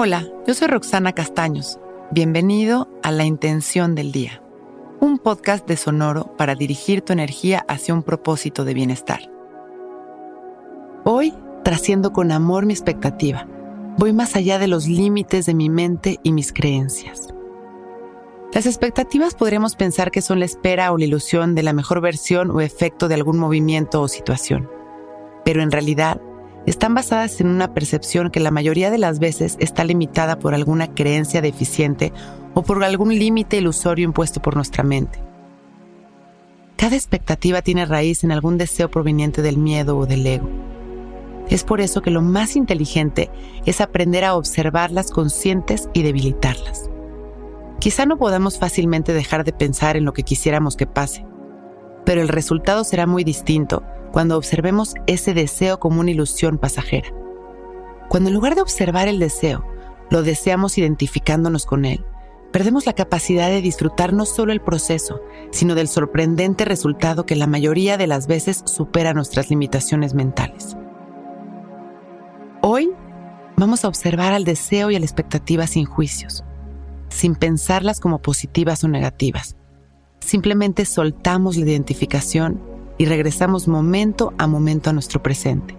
[0.00, 1.80] Hola, yo soy Roxana Castaños.
[2.12, 4.40] Bienvenido a La Intención del Día,
[5.00, 9.28] un podcast de Sonoro para dirigir tu energía hacia un propósito de bienestar.
[11.02, 11.34] Hoy,
[11.64, 13.48] trasciendo con amor mi expectativa,
[13.96, 17.34] voy más allá de los límites de mi mente y mis creencias.
[18.52, 22.52] Las expectativas podremos pensar que son la espera o la ilusión de la mejor versión
[22.52, 24.70] o efecto de algún movimiento o situación,
[25.44, 26.20] pero en realidad
[26.68, 30.94] están basadas en una percepción que la mayoría de las veces está limitada por alguna
[30.94, 32.12] creencia deficiente
[32.52, 35.18] o por algún límite ilusorio impuesto por nuestra mente.
[36.76, 40.48] Cada expectativa tiene raíz en algún deseo proveniente del miedo o del ego.
[41.48, 43.30] Es por eso que lo más inteligente
[43.64, 46.90] es aprender a observarlas conscientes y debilitarlas.
[47.80, 51.24] Quizá no podamos fácilmente dejar de pensar en lo que quisiéramos que pase,
[52.04, 53.82] pero el resultado será muy distinto
[54.12, 57.08] cuando observemos ese deseo como una ilusión pasajera.
[58.08, 59.64] Cuando en lugar de observar el deseo,
[60.10, 62.04] lo deseamos identificándonos con él,
[62.52, 67.46] perdemos la capacidad de disfrutar no solo el proceso, sino del sorprendente resultado que la
[67.46, 70.76] mayoría de las veces supera nuestras limitaciones mentales.
[72.62, 72.90] Hoy
[73.56, 76.44] vamos a observar al deseo y a la expectativa sin juicios,
[77.08, 79.56] sin pensarlas como positivas o negativas.
[80.20, 82.60] Simplemente soltamos la identificación
[82.98, 85.76] y regresamos momento a momento a nuestro presente,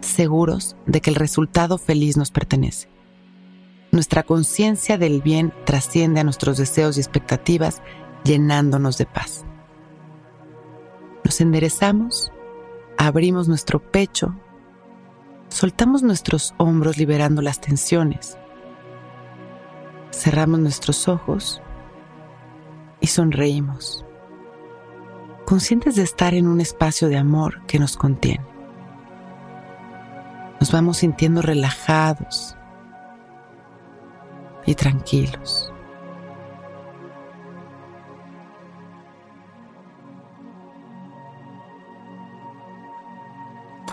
[0.00, 2.88] seguros de que el resultado feliz nos pertenece.
[3.92, 7.82] Nuestra conciencia del bien trasciende a nuestros deseos y expectativas,
[8.24, 9.44] llenándonos de paz.
[11.22, 12.32] Nos enderezamos,
[12.96, 14.34] abrimos nuestro pecho,
[15.48, 18.38] soltamos nuestros hombros liberando las tensiones,
[20.12, 21.60] cerramos nuestros ojos
[23.00, 24.04] y sonreímos
[25.44, 28.44] conscientes de estar en un espacio de amor que nos contiene.
[30.60, 32.56] Nos vamos sintiendo relajados
[34.66, 35.70] y tranquilos.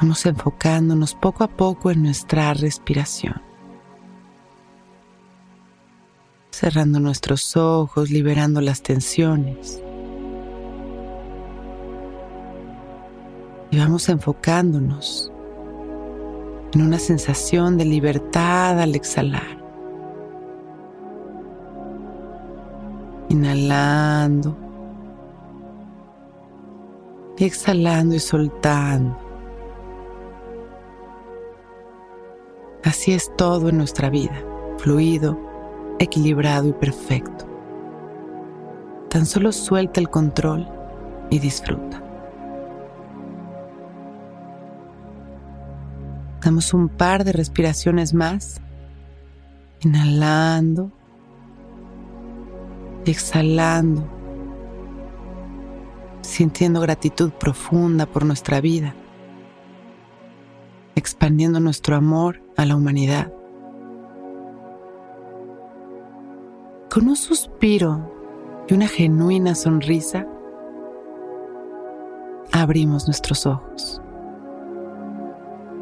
[0.02, 3.42] Vamos enfocándonos poco a poco en nuestra respiración.
[6.50, 9.84] Cerrando nuestros ojos, liberando las tensiones.
[13.72, 15.32] Y vamos enfocándonos
[16.74, 19.60] en una sensación de libertad al exhalar.
[23.30, 24.58] Inhalando
[27.38, 29.18] y exhalando y soltando.
[32.84, 34.44] Así es todo en nuestra vida,
[34.80, 35.40] fluido,
[36.00, 37.46] equilibrado y perfecto.
[39.10, 40.68] Tan solo suelta el control
[41.30, 42.01] y disfruta.
[46.52, 48.62] Un par de respiraciones más.
[49.80, 50.92] Inhalando
[53.06, 54.06] y exhalando.
[56.22, 58.94] Sintiendo gratitud profunda por nuestra vida.
[60.96, 63.32] Expandiendo nuestro amor a la humanidad.
[66.90, 68.14] Con un suspiro
[68.68, 70.28] y una genuina sonrisa,
[72.52, 74.01] abrimos nuestros ojos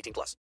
[0.00, 0.36] 18 plus.